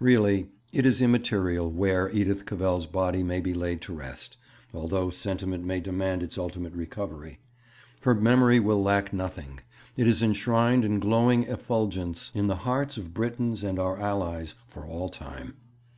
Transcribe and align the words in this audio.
Really 0.00 0.48
it 0.72 0.86
is 0.86 1.02
immaterial 1.02 1.70
where 1.70 2.08
Edith 2.10 2.46
Cavell's 2.46 2.86
body 2.86 3.22
may 3.22 3.38
be 3.38 3.52
laid 3.52 3.82
to 3.82 3.92
rest, 3.92 4.38
although 4.72 5.10
sentiment 5.10 5.62
may 5.62 5.78
demand 5.78 6.22
its 6.22 6.38
ultimate 6.38 6.72
recovery. 6.72 7.40
Her 8.00 8.14
memory 8.14 8.60
will 8.60 8.82
lack 8.82 9.12
nothing. 9.12 9.60
It 9.94 10.06
is 10.08 10.22
enshrined 10.22 10.86
in 10.86 11.00
glowing 11.00 11.42
effulgence 11.42 12.30
in 12.34 12.46
the 12.46 12.56
hearts 12.64 12.96
of 12.96 13.12
Britons 13.12 13.62
and 13.62 13.78
our 13.78 14.00
Allies 14.00 14.54
for 14.66 14.86
all 14.86 15.10
time. 15.10 15.56